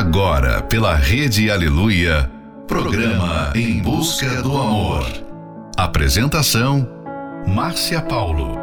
[0.00, 2.32] Agora, pela Rede Aleluia,
[2.66, 5.04] programa Em Busca do Amor.
[5.76, 6.88] Apresentação:
[7.46, 8.56] Márcia Paulo.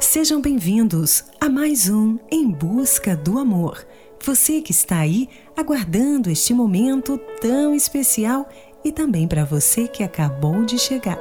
[0.00, 3.86] Sejam bem-vindos a mais um Em Busca do Amor.
[4.24, 8.48] Você que está aí aguardando este momento tão especial
[8.82, 11.18] e também para você que acabou de chegar.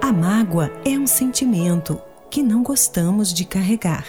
[0.00, 2.00] A mágoa é um sentimento
[2.34, 4.08] que não gostamos de carregar.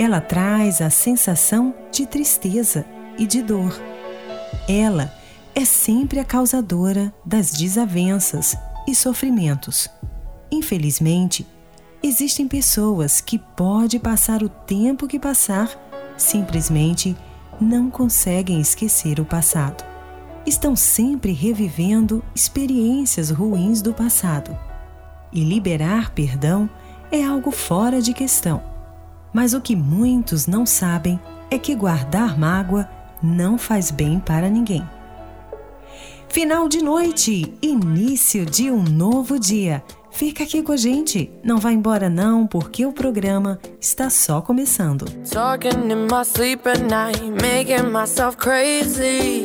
[0.00, 2.86] Ela traz a sensação de tristeza
[3.18, 3.78] e de dor.
[4.66, 5.12] Ela
[5.54, 8.56] é sempre a causadora das desavenças
[8.86, 9.90] e sofrimentos.
[10.50, 11.46] Infelizmente,
[12.02, 15.68] existem pessoas que pode passar o tempo que passar,
[16.16, 17.14] simplesmente
[17.60, 19.84] não conseguem esquecer o passado.
[20.46, 24.58] Estão sempre revivendo experiências ruins do passado
[25.30, 26.70] e liberar perdão
[27.10, 28.62] é algo fora de questão.
[29.32, 32.88] Mas o que muitos não sabem é que guardar mágoa
[33.22, 34.86] não faz bem para ninguém.
[36.28, 39.82] Final de noite, início de um novo dia.
[40.10, 45.04] Fica aqui com a gente, não vá embora não, porque o programa está só começando.
[45.30, 49.44] Talking in my sleep at night, making myself crazy.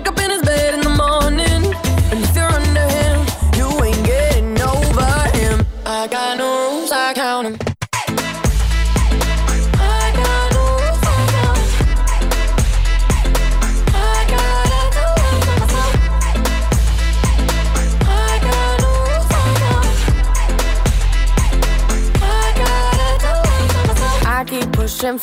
[25.11, 25.17] en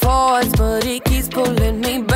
[0.59, 2.08] but he keeps pulling me min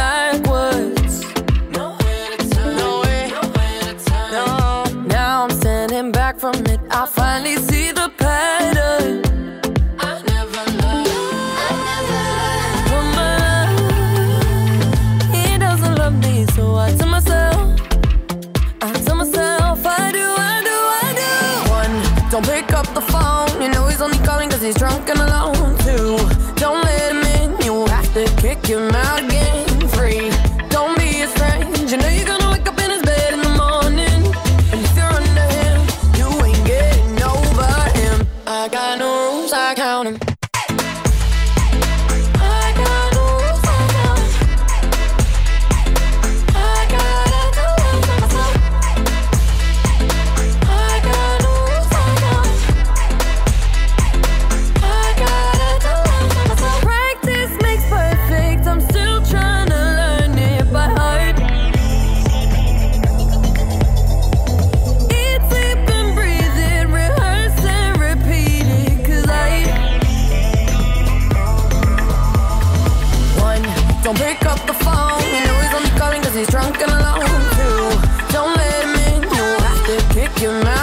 [80.42, 80.81] to kick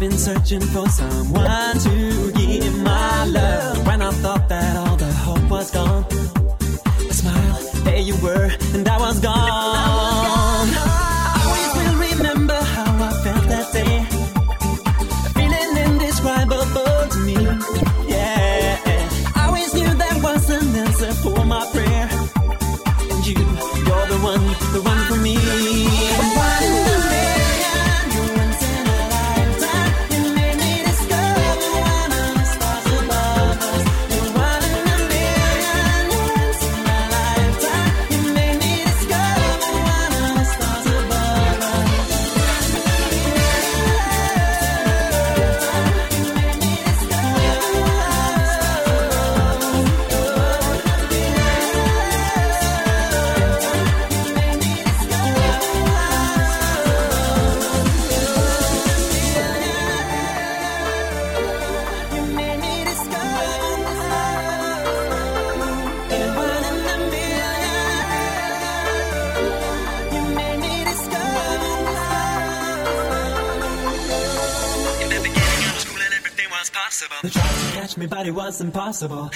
[0.00, 3.86] I've been searching for someone to give my love.
[3.86, 6.06] When I thought that all the hope was gone,
[7.06, 10.09] a smile, there you were, and I was gone.
[78.60, 79.29] impossible.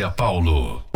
[0.00, 0.89] Márcia Paulo.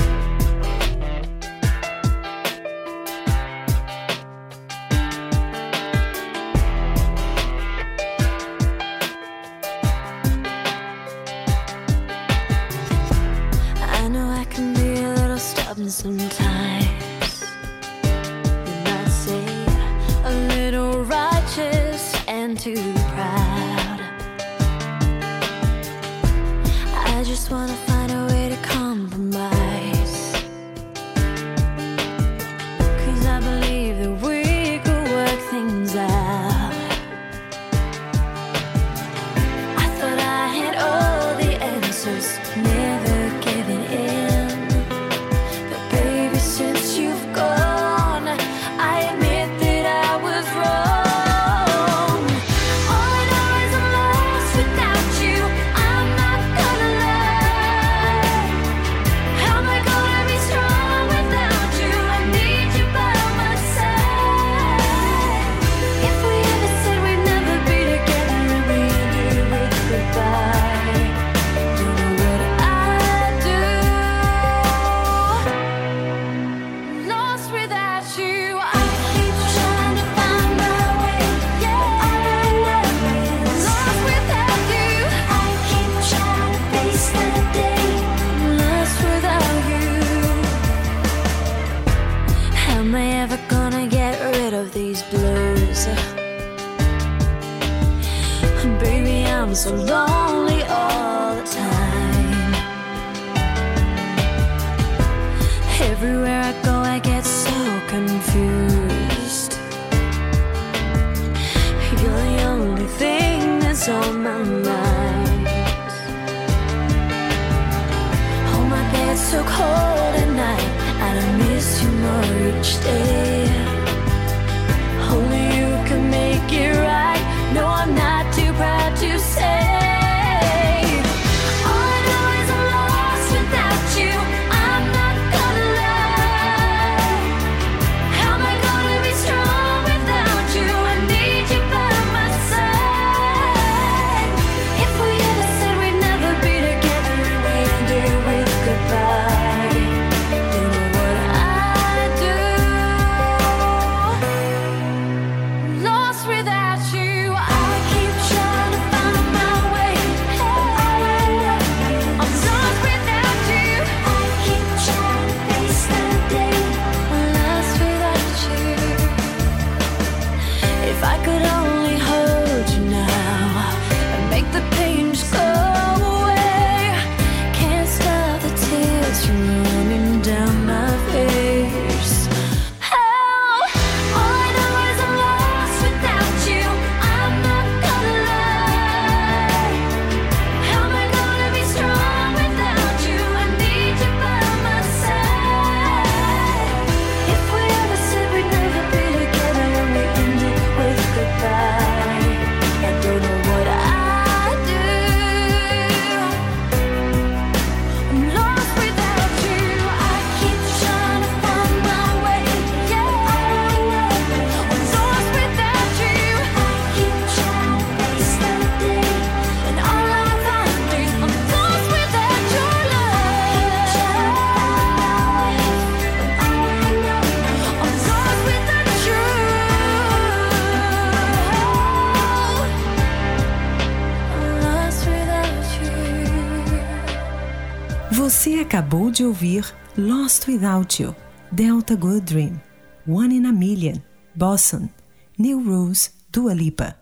[240.24, 241.14] Lost Without You,
[241.52, 242.58] Delta Good Dream,
[243.06, 244.00] One in a Million,
[244.34, 244.88] Boston,
[245.36, 246.96] New Rose, Dua Lipa.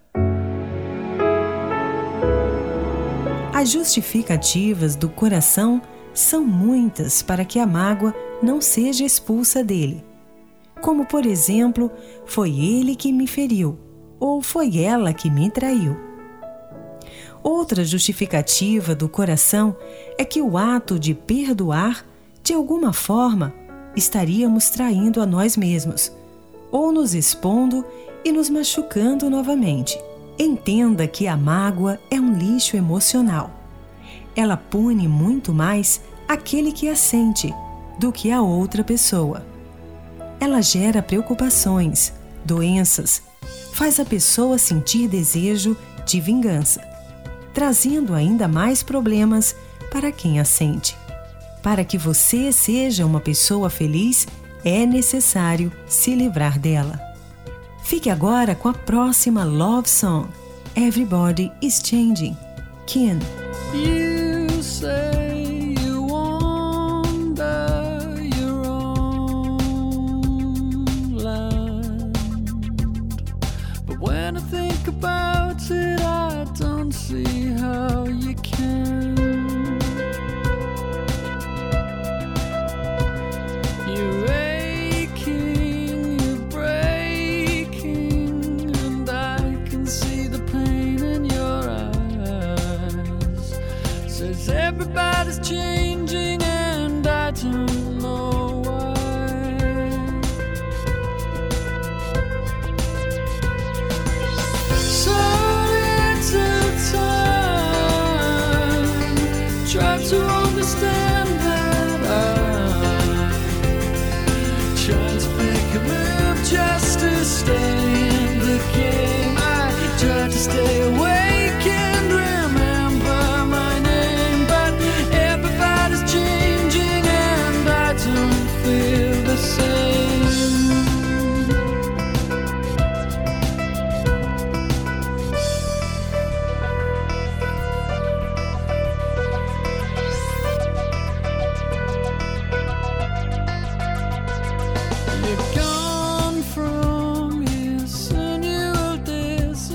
[3.55, 5.81] As justificativas do coração
[6.13, 8.13] são muitas para que a mágoa
[8.43, 10.05] não seja expulsa dele.
[10.81, 11.93] Como, por exemplo,
[12.27, 13.79] foi ele que me feriu
[14.19, 15.97] ou foi ela que me traiu.
[17.41, 19.77] Outra justificativa do coração
[20.19, 22.05] é que o ato de perdoar
[22.53, 23.55] de alguma forma,
[23.97, 26.13] estaríamos traindo a nós mesmos,
[26.71, 27.83] ou nos expondo
[28.23, 29.99] e nos machucando novamente.
[30.39, 33.51] Entenda que a mágoa é um lixo emocional.
[34.37, 37.55] Ela pune muito mais aquele que a sente
[37.99, 39.47] do que a outra pessoa.
[40.39, 42.13] Ela gera preocupações,
[42.45, 43.23] doenças,
[43.73, 46.87] faz a pessoa sentir desejo de vingança,
[47.55, 49.57] trazendo ainda mais problemas
[49.91, 51.01] para quem a sente.
[51.63, 54.27] Para que você seja uma pessoa feliz,
[54.65, 57.01] é necessário se livrar dela.
[57.85, 60.29] Fique agora com a próxima love song,
[60.75, 62.37] Everybody is Changing,
[62.87, 63.19] Ken.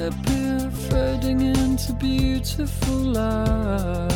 [0.10, 4.08] disappear, fading into beautiful light.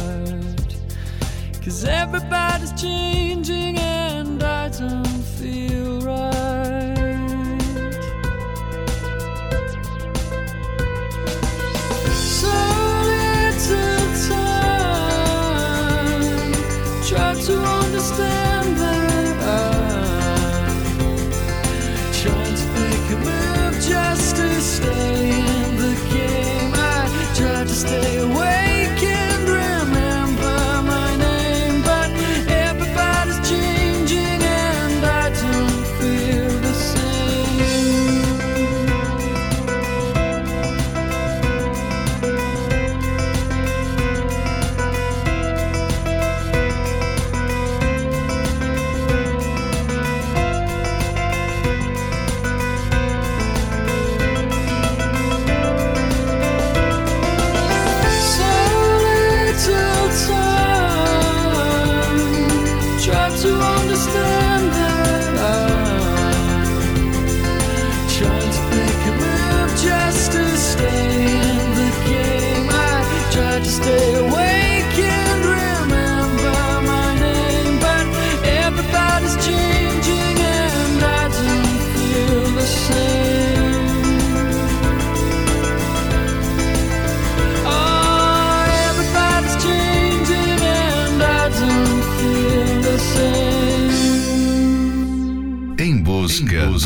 [1.64, 6.31] Cause everybody's changing and I don't feel right.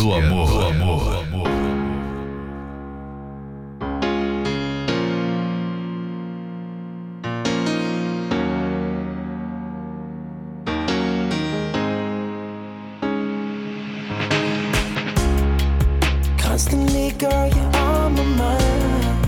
[0.05, 0.45] Do amor.
[0.45, 0.99] Do amor.
[16.37, 19.27] Constantly, girl, you're on my mind.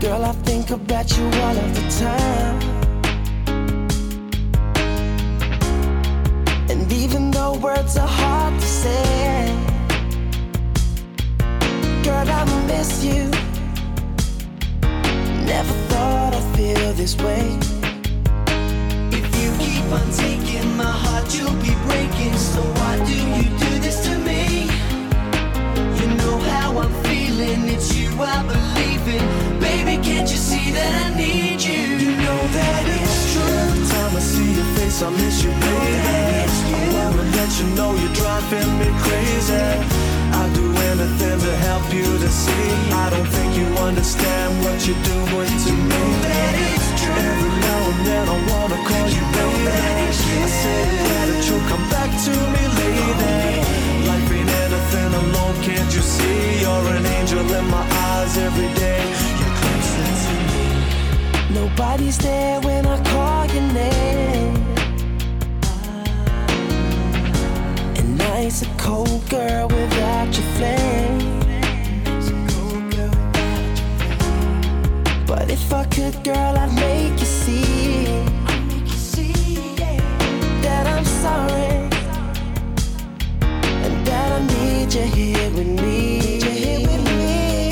[0.00, 2.77] Girl, I think about you all of the time.
[7.60, 9.46] Words are hard to say,
[12.04, 13.24] girl, I miss you.
[15.44, 17.58] Never thought I'd feel this way.
[19.10, 22.36] If you keep on taking my heart, you'll be breaking.
[22.36, 24.64] So why do you do this to me?
[25.98, 29.60] You know how I'm feeling, it's you I believe in.
[29.60, 31.82] Baby, can't you see that I need you?
[32.04, 33.17] You know that it's
[35.00, 35.94] I miss you, baby.
[36.74, 39.54] I wanna let you know you're driving me crazy.
[39.54, 42.68] I'd do anything to help you to see.
[42.90, 46.02] I don't think you understand what you're doing to me.
[47.14, 49.70] Every now and then I wanna call you baby.
[49.70, 50.82] I say
[51.30, 53.38] that you'll come back to me, lady.
[54.02, 56.62] Life ain't anything alone, can't you see?
[56.62, 59.04] You're an angel in my eyes every day.
[59.38, 60.64] You're closer to me.
[61.54, 64.77] Nobody's there when I call your name.
[68.48, 71.40] Night's a cold girl without your flame.
[75.26, 78.06] But if I could, girl, I'd make you see
[80.62, 81.90] that I'm sorry
[83.84, 86.38] and that I need you here with me.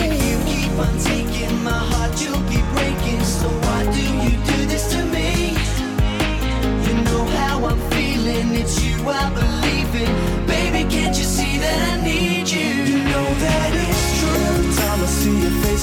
[0.05, 3.25] If you keep on taking my heart, you'll be breaking.
[3.25, 5.57] So why do you do this to me?
[6.87, 9.66] You know how I'm feeling, it's you I believe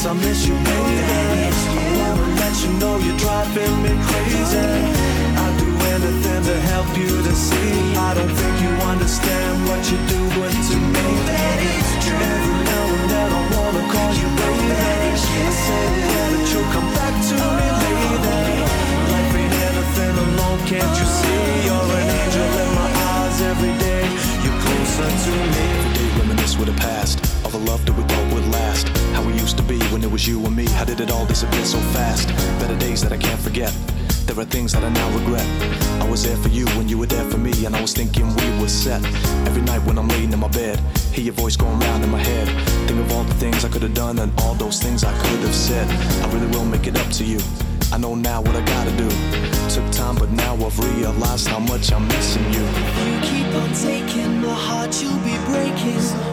[0.05, 0.99] I miss you, baby.
[0.99, 4.59] I wanna let you know you're driving me crazy.
[4.59, 7.95] I'd do anything to help you to see.
[7.95, 11.07] I don't think you understand what you're doing to me.
[12.19, 14.75] Every now and then I wanna call you baby.
[14.75, 18.59] I say that you'll come back to me, lady.
[19.07, 21.47] Life ain't anything alone, can't you see?
[21.63, 24.03] You're an angel in my eyes every day.
[24.43, 25.63] You're closer to me.
[25.79, 27.23] Every day reminisce with the past.
[27.45, 28.03] All the love that we
[30.23, 30.65] was you and me.
[30.65, 32.27] How did it all disappear so fast?
[32.59, 33.71] Better days that I can't forget.
[34.25, 35.45] There are things that I now regret.
[36.01, 38.27] I was there for you when you were there for me, and I was thinking
[38.35, 39.03] we were set.
[39.47, 40.79] Every night when I'm laying in my bed,
[41.11, 42.47] hear your voice going round in my head.
[42.87, 45.41] Think of all the things I could have done and all those things I could
[45.47, 45.87] have said.
[46.23, 47.39] I really will make it up to you.
[47.91, 49.09] I know now what I gotta do.
[49.69, 52.65] Took time, but now I've realized how much I'm missing you.
[53.07, 56.32] You keep on taking my heart, you'll be breaking.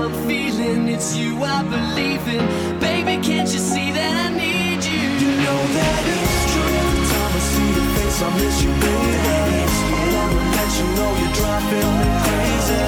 [0.00, 2.40] I'm feeling, it's you I believe in.
[2.80, 5.04] Baby, can't you see that I need you?
[5.20, 6.72] You know that it's true.
[6.80, 9.60] Every time I see your face, I miss you, baby.
[9.92, 12.80] I wanna let you know you're driving me crazy.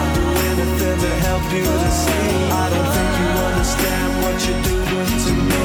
[0.00, 2.32] I'd do anything to help you to see.
[2.48, 5.62] I don't think you understand what you're doing to me.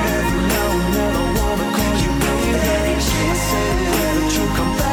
[0.00, 2.56] Every now and then I wanna call you baby.
[2.56, 4.87] I say that you'll come back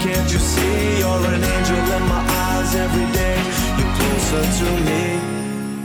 [0.00, 0.98] can't you see?
[1.00, 3.36] You're an angel in my eyes every day.
[3.78, 5.02] You're closer to me.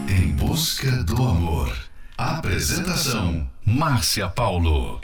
[0.09, 1.71] Em busca do amor.
[2.17, 4.99] Apresentação: Márcia Paulo.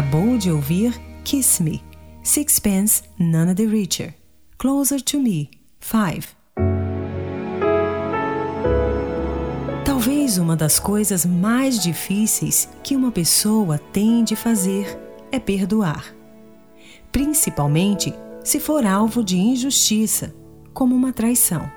[0.00, 1.84] Acabou de ouvir Kiss Me,
[2.22, 4.14] Sixpence None the Richer,
[4.56, 6.26] Closer to Me, 5.
[9.84, 14.98] Talvez uma das coisas mais difíceis que uma pessoa tem de fazer
[15.30, 16.14] é perdoar.
[17.12, 20.34] Principalmente se for alvo de injustiça,
[20.72, 21.70] como uma traição.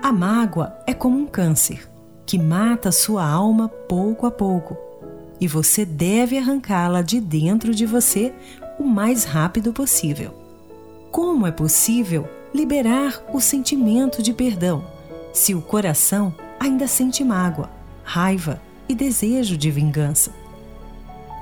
[0.00, 1.90] A mágoa é como um câncer
[2.24, 4.83] que mata sua alma pouco a pouco
[5.44, 8.32] e você deve arrancá-la de dentro de você
[8.78, 10.32] o mais rápido possível.
[11.12, 14.82] Como é possível liberar o sentimento de perdão
[15.34, 17.68] se o coração ainda sente mágoa,
[18.02, 20.32] raiva e desejo de vingança?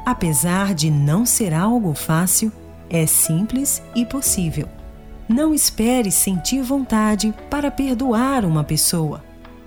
[0.05, 2.51] Apesar de não ser algo fácil,
[2.91, 4.69] é simples e possível.
[5.29, 9.23] Não espere sentir vontade para perdoar uma pessoa,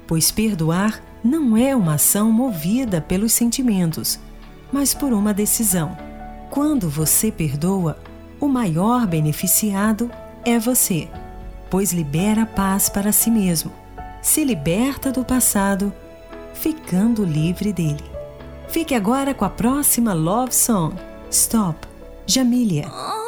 [0.06, 4.20] pois perdoar não é uma ação movida pelos sentimentos,
[4.76, 5.98] mas por uma decisão.
[6.50, 7.98] Quando você perdoa,
[8.42, 10.12] o maior beneficiado
[10.44, 11.08] é você,
[11.70, 13.72] pois libera paz para si mesmo,
[14.22, 15.94] se liberta do passado,
[16.54, 18.04] ficando livre dele.
[18.68, 20.94] Fique agora com a próxima Love Song,
[21.32, 21.88] Stop,
[22.28, 22.90] Jamília.
[22.90, 23.26] All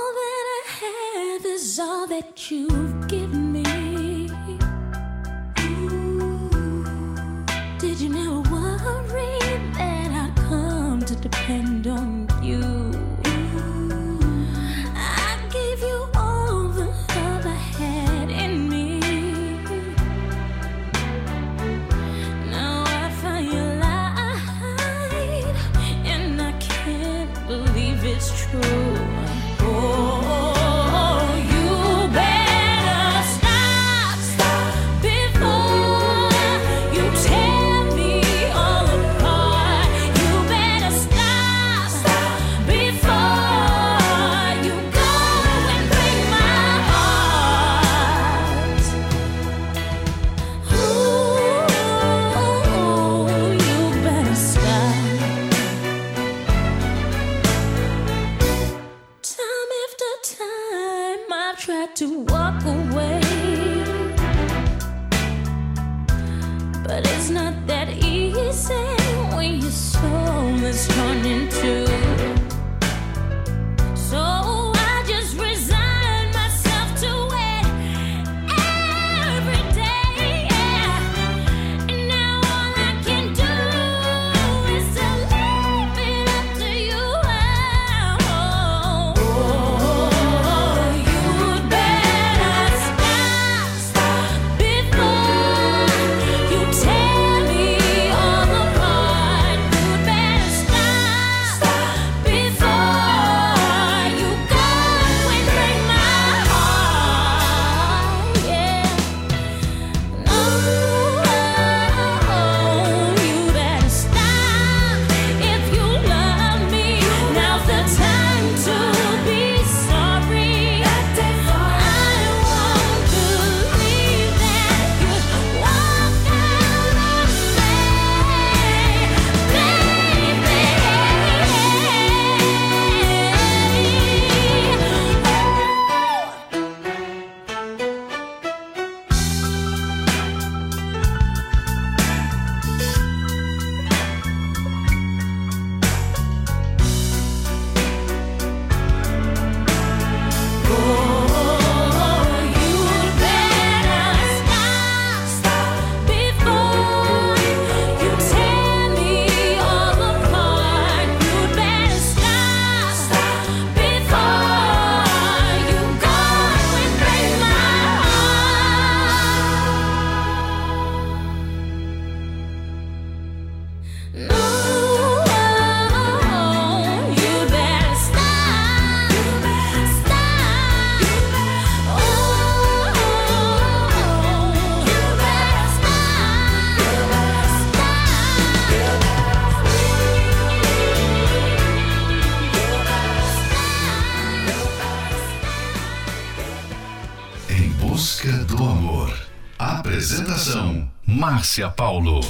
[201.17, 202.21] Márcia Paulo.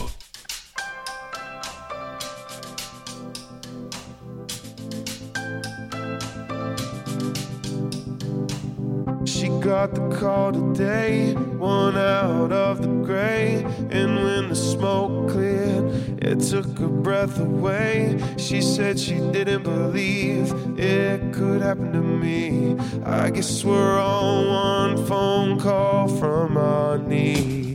[9.26, 13.66] She got the call today, one out of the gray.
[13.90, 18.18] And when the smoke cleared, it took her breath away.
[18.38, 22.78] She said she didn't believe it could happen to me.
[23.04, 27.67] I guess we're on one phone call from our knees.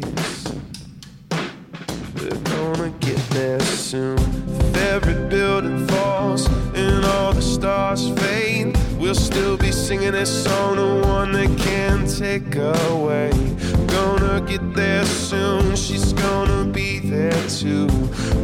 [3.93, 4.17] Soon.
[4.17, 10.77] If every building falls and all the stars fade, we'll still be singing this song,
[10.77, 13.31] the one that can't take away.
[13.89, 17.87] Gonna get there soon, she's gonna be there too.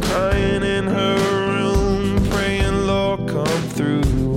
[0.03, 1.17] Crying in her
[1.55, 4.28] room, praying, Lord, come through.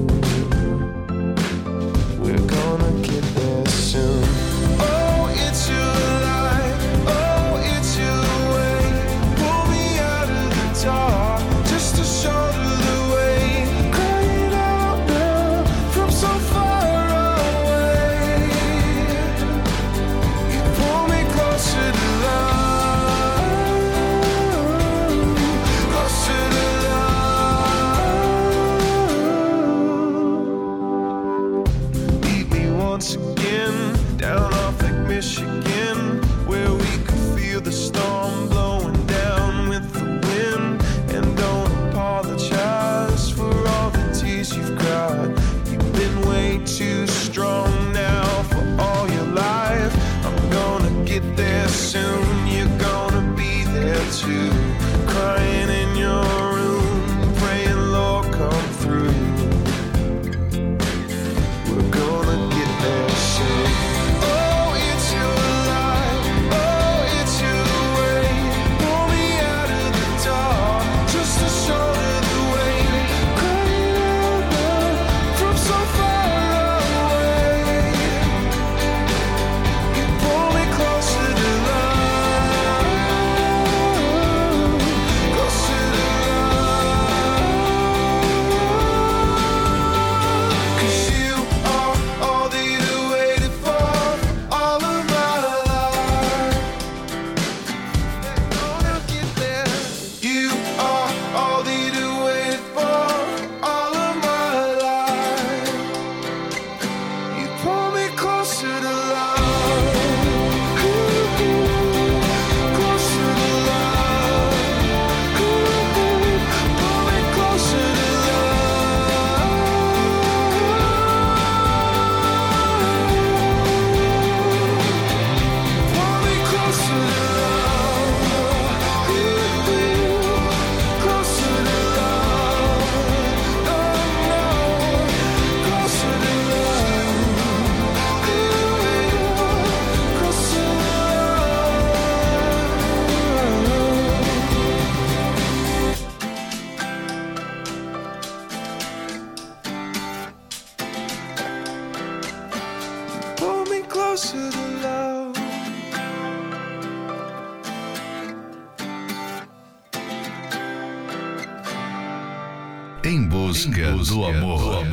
[163.12, 164.86] Em busca, do amor.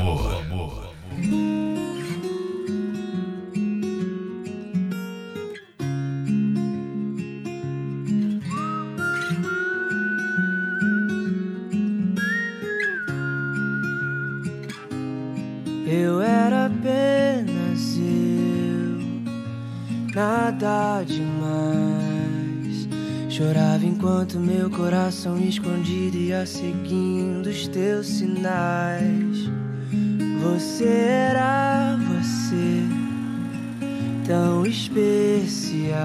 [15.88, 19.00] Eu era apenas eu,
[20.14, 22.90] nada demais.
[23.30, 29.50] Chorava enquanto meu coração escondido ia seguindo os teus sinais.
[30.42, 32.84] Você era você,
[34.26, 35.96] tão especial.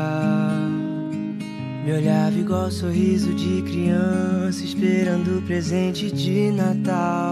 [1.85, 7.24] Me olhava igual sorriso de criança, esperando o presente de Natal.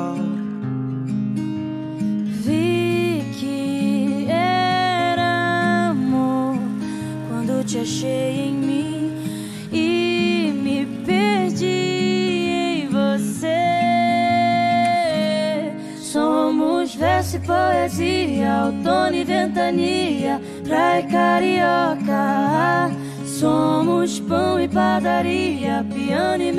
[25.27, 26.52] E padaria,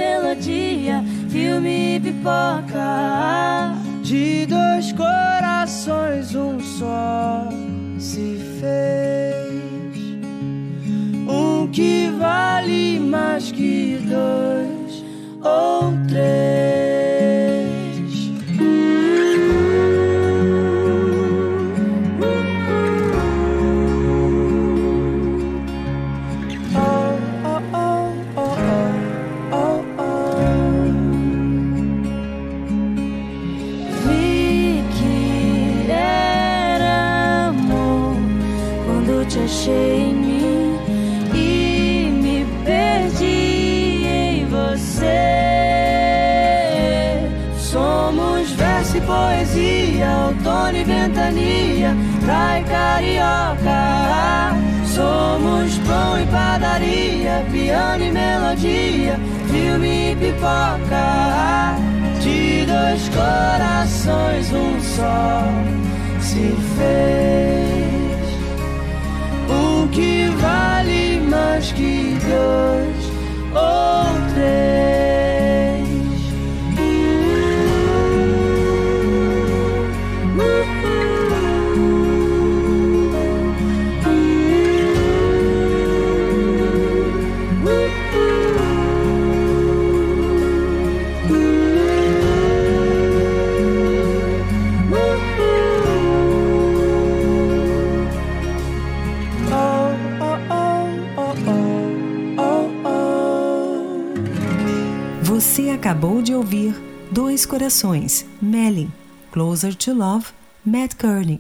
[107.64, 108.92] Corações, Melly,
[109.32, 110.26] Closer to Love,
[110.66, 111.40] Matt Kearney.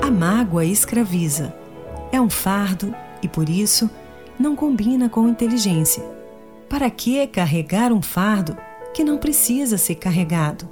[0.00, 1.52] A mágoa escraviza.
[2.12, 3.90] É um fardo e, por isso,
[4.38, 6.04] não combina com inteligência.
[6.68, 8.56] Para que carregar um fardo
[8.94, 10.68] que não precisa ser carregado?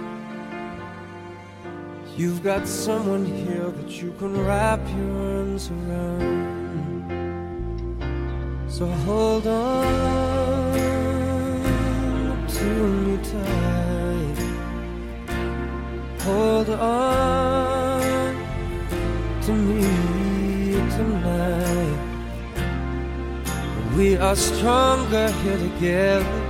[2.16, 6.43] You've got someone here that you can wrap your arms around.
[8.70, 10.78] So hold on
[12.47, 14.38] to me tight.
[16.22, 18.36] Hold on
[19.41, 21.99] to me tonight.
[23.97, 26.41] We are stronger here together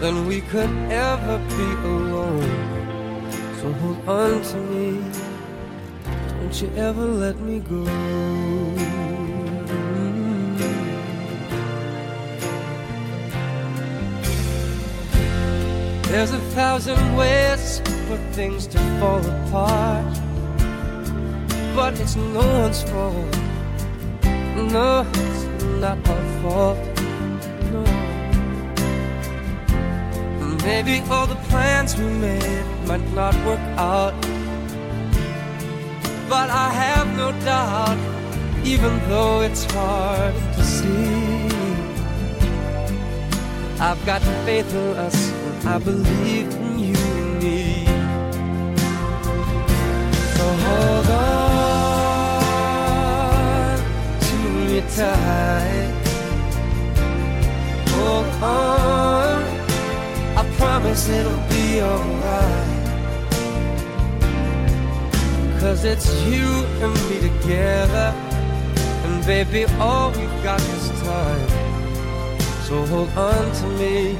[0.00, 2.81] than we could ever be alone.
[3.62, 5.00] So hold on to me.
[6.40, 7.84] Don't you ever let me go.
[16.10, 20.12] There's a thousand ways for things to fall apart.
[21.76, 23.38] But it's no one's fault.
[24.74, 25.44] No, it's
[25.78, 26.78] not our fault.
[27.70, 27.84] No.
[30.64, 34.14] Maybe all the plans we made might not work out.
[36.28, 37.98] But I have no doubt,
[38.64, 41.42] even though it's hard to see.
[43.78, 45.32] I've got faith in us,
[45.66, 47.84] I believe in you and me.
[50.36, 51.68] So hold on
[54.26, 55.94] to me tight.
[57.88, 59.42] Hold on,
[60.38, 62.71] I promise it'll be alright.
[65.62, 66.48] Cause it's you
[66.82, 68.12] and me together.
[69.04, 71.48] And baby, all we've got is time.
[72.66, 74.18] So hold on to me,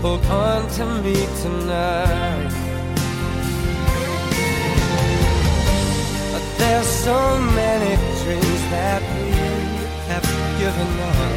[0.00, 2.48] hold on to me tonight.
[6.32, 7.92] But there's so many
[8.22, 9.28] dreams that we
[10.08, 10.26] have
[10.58, 11.32] given up.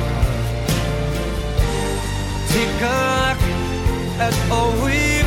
[2.55, 3.39] Take a look
[4.27, 5.24] at all we've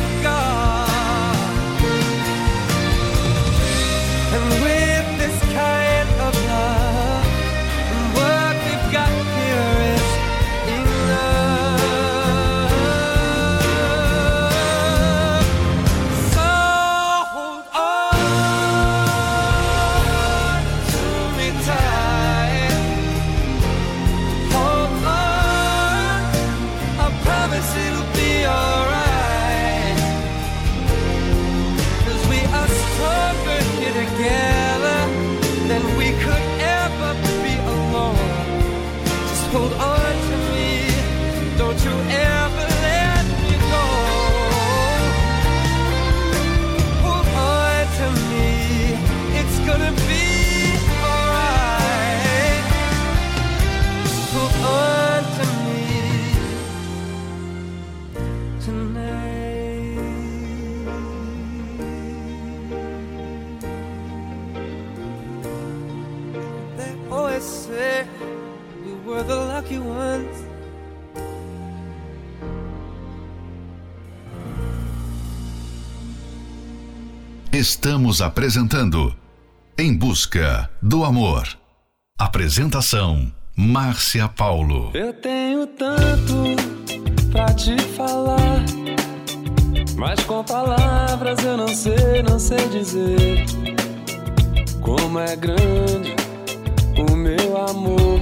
[77.59, 79.13] Estamos apresentando
[79.77, 81.45] Em Busca do Amor.
[82.17, 84.91] Apresentação Márcia Paulo.
[84.93, 86.55] Eu tenho tanto
[87.33, 88.63] pra te falar,
[89.97, 93.43] mas com palavras eu não sei, não sei dizer
[94.79, 96.15] como é grande
[96.97, 98.18] o meu amor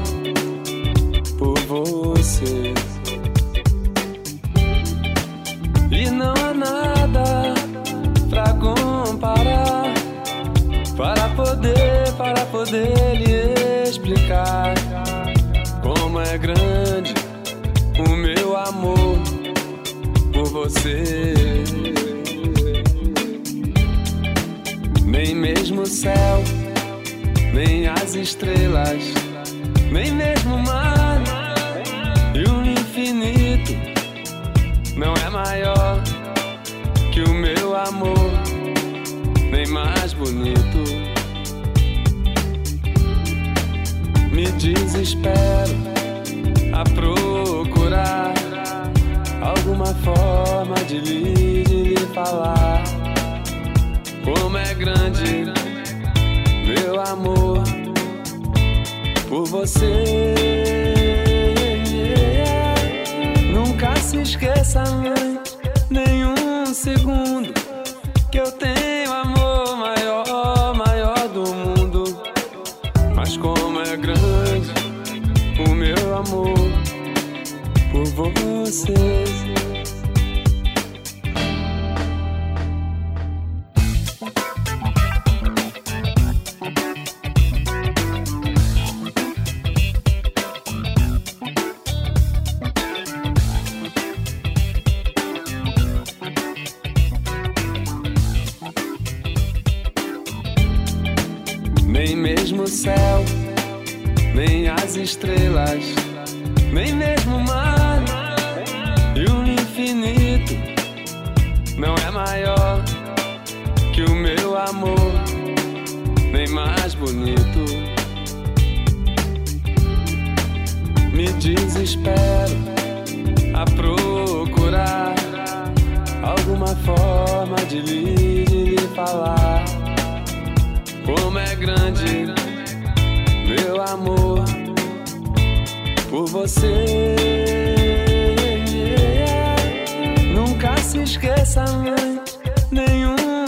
[12.58, 14.74] poder, lhe explicar
[15.84, 17.14] como é grande
[18.00, 19.20] o meu amor
[20.34, 21.36] por você.
[25.06, 26.44] Nem mesmo o céu,
[27.54, 29.04] nem as estrelas,
[29.92, 30.97] nem mesmo o mar
[44.98, 45.76] desespero
[46.74, 48.34] a procurar
[49.42, 52.84] alguma forma de lhe, de lhe falar
[54.24, 55.46] como é grande
[56.66, 57.64] meu amor
[59.30, 60.34] por você.
[63.54, 65.40] Nunca se esqueça, mãe,
[65.92, 67.57] nenhum segundo
[76.18, 76.54] amor
[77.92, 79.47] por você.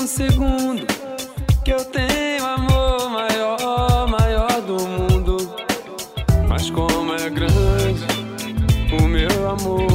[0.10, 0.88] Segundo
[1.64, 5.38] que eu tenho amor maior, maior do mundo.
[6.48, 8.08] Mas como é grande
[8.92, 9.88] o meu amor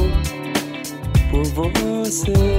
[1.29, 2.54] por você.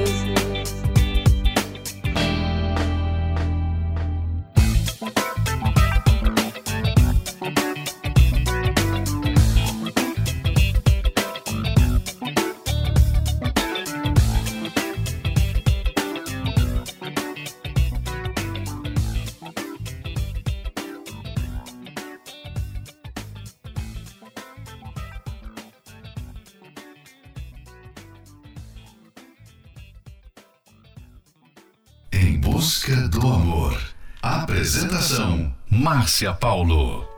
[36.16, 37.15] Márcia Paulo.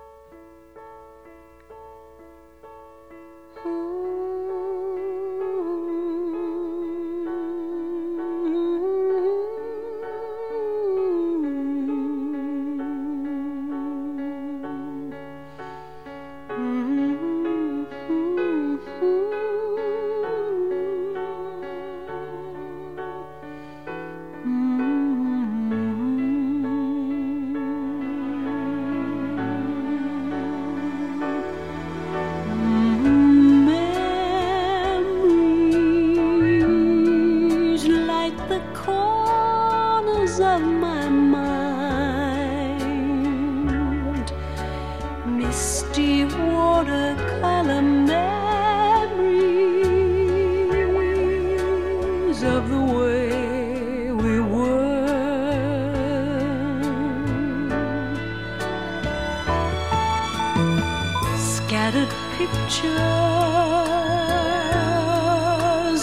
[61.88, 62.92] scattered pictures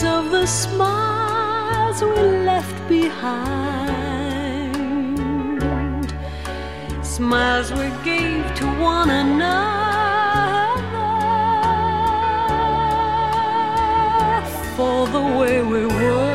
[0.03, 2.09] of the smiles we
[2.43, 3.45] left behind,
[7.03, 9.61] smiles we gave to one another
[14.75, 16.34] for the way we were.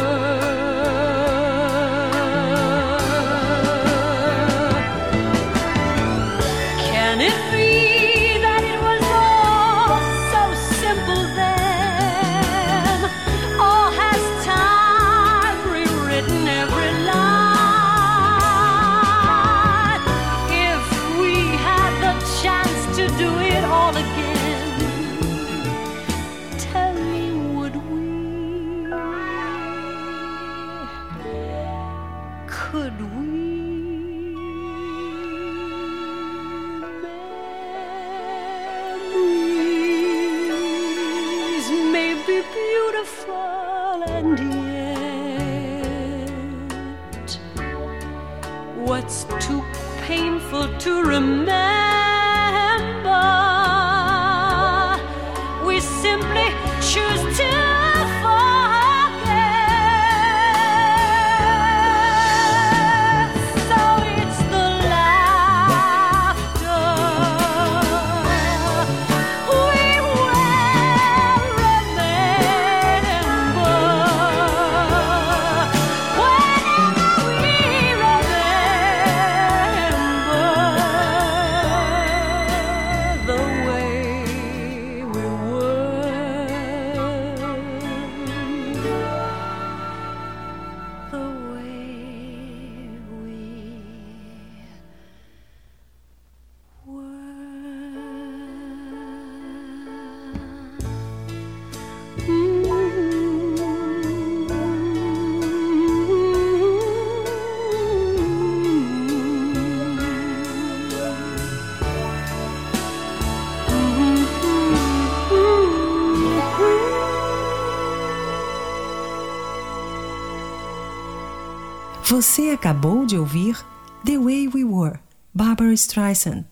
[122.11, 123.57] Você acabou de ouvir
[124.05, 124.99] The Way We Were,
[125.33, 126.45] Barbara Streisand.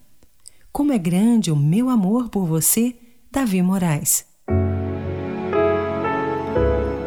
[0.71, 2.95] Como é grande o meu amor por você,
[3.29, 4.25] Davi Moraes.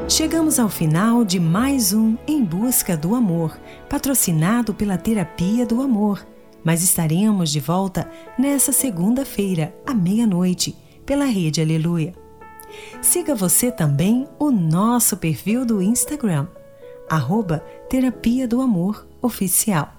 [0.10, 3.58] Chegamos ao final de mais um Em Busca do Amor,
[3.90, 6.28] patrocinado pela Terapia do Amor.
[6.62, 10.76] Mas estaremos de volta nessa segunda-feira, à meia-noite,
[11.06, 12.14] pela Rede Aleluia.
[13.02, 16.48] Siga você também o nosso perfil do Instagram,
[17.12, 19.92] arroba Terapia do Amor Oficial.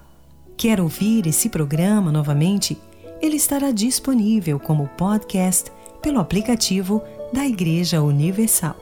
[0.57, 2.75] Quer ouvir esse programa novamente?
[3.21, 8.75] Ele estará disponível como podcast pelo aplicativo da Igreja Universal.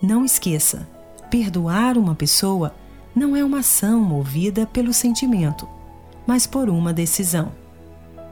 [0.00, 0.88] Não esqueça,
[1.28, 2.72] perdoar uma pessoa
[3.16, 5.68] não é uma ação movida pelo sentimento,
[6.24, 7.50] mas por uma decisão.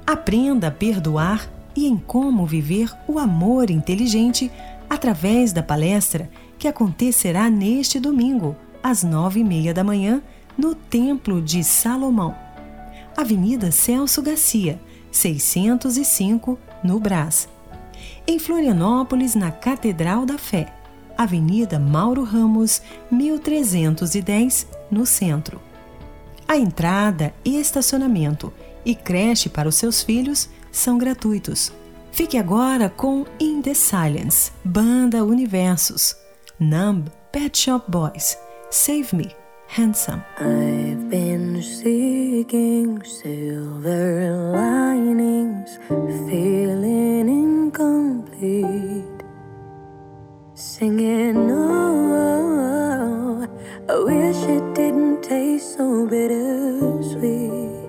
[0.06, 4.48] Aprenda a perdoar e em como viver o amor inteligente
[4.88, 10.22] através da palestra que acontecerá neste domingo, às nove e meia da manhã,
[10.56, 12.34] no Templo de Salomão.
[13.16, 17.48] Avenida Celso Garcia, 605, no Brás.
[18.26, 20.72] Em Florianópolis, na Catedral da Fé,
[21.16, 25.60] Avenida Mauro Ramos, 1310, no centro.
[26.48, 28.52] A entrada e estacionamento
[28.84, 31.72] e creche para os seus filhos são gratuitos.
[32.10, 36.16] Fique agora com In the Silence, Banda Universos,
[36.58, 38.36] Numb, Pet Shop Boys,
[38.72, 39.34] Save Me,
[39.66, 40.22] Handsome.
[40.38, 49.24] I've been seeking silver linings, feeling incomplete.
[50.54, 53.44] Singing, oh,
[53.88, 57.88] I wish it didn't taste so bittersweet.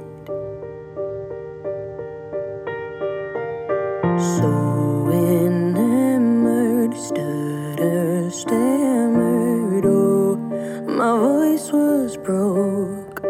[4.18, 8.81] So enamored, stutter, my
[11.72, 13.24] was broke.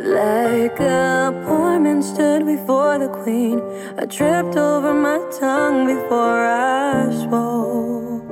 [0.00, 3.60] Like a poor man stood before the queen,
[3.98, 8.30] I tripped over my tongue before I spoke.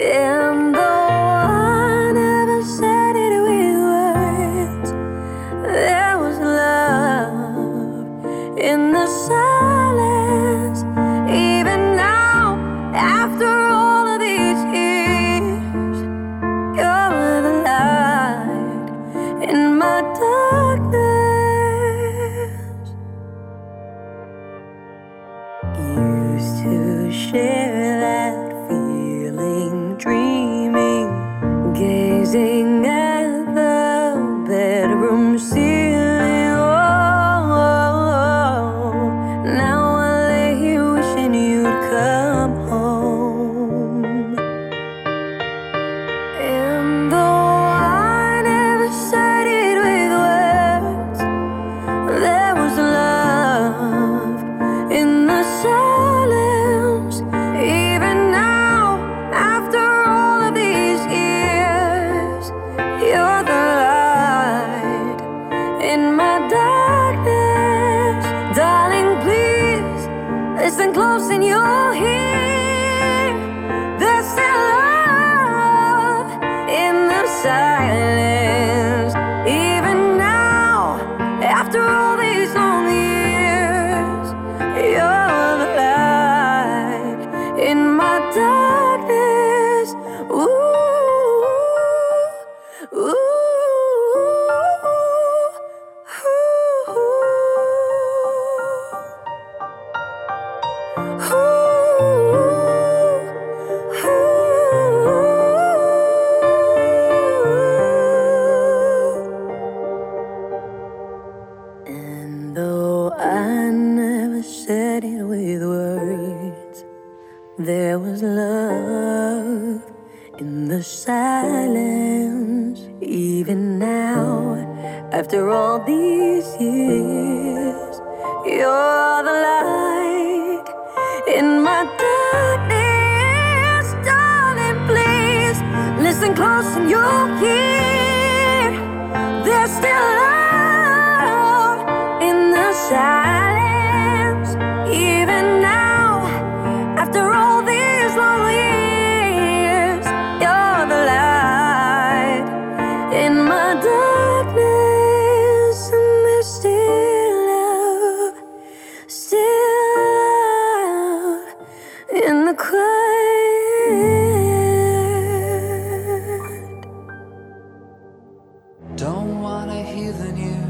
[0.00, 0.73] And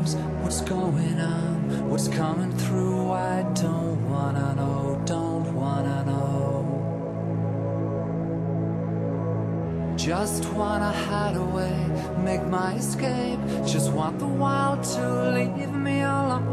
[0.05, 3.11] What's going on, what's coming through?
[3.13, 6.67] I don't wanna know, don't wanna know.
[9.97, 11.75] Just wanna hide away,
[12.23, 13.41] make my escape.
[13.65, 16.45] Just want the wild to leave me alone.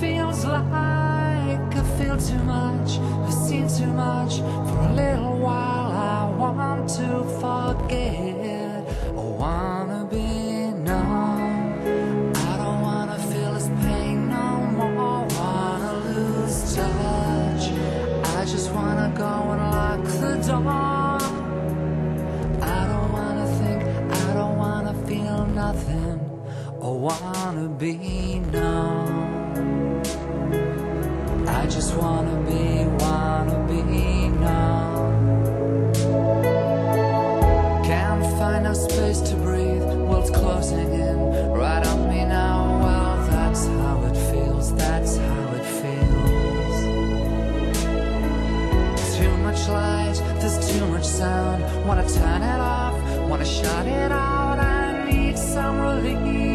[0.00, 1.58] Feels like I
[1.98, 4.36] feel too much, I've seen too much.
[4.38, 8.88] For a little while I want to forget.
[9.10, 9.81] I want
[27.02, 30.00] wanna be known.
[31.48, 35.92] I just wanna be, wanna be known.
[37.82, 41.18] Can't find a space to breathe, world's closing in
[41.50, 42.78] right on me now.
[42.84, 46.76] Well, that's how it feels, that's how it feels.
[49.16, 51.64] Too much light, there's too much sound.
[51.84, 52.94] Wanna turn it off,
[53.28, 54.60] wanna shut it out.
[54.60, 56.51] I need some relief.